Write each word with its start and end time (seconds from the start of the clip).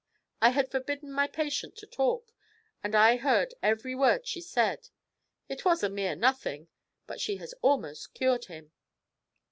I 0.41 0.49
had 0.49 0.71
forbidden 0.71 1.11
my 1.11 1.27
patient 1.27 1.75
to 1.75 1.85
talk, 1.85 2.31
and 2.83 2.95
I 2.95 3.17
heard 3.17 3.53
every 3.61 3.93
word 3.93 4.25
she 4.25 4.41
said. 4.41 4.89
It 5.47 5.63
was 5.63 5.83
a 5.83 5.89
mere 5.89 6.15
nothing, 6.15 6.69
but 7.05 7.21
she 7.21 7.35
has 7.37 7.53
almost 7.61 8.15
cured 8.15 8.45
him.' 8.45 8.71